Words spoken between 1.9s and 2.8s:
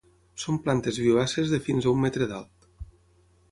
un metre d'alt.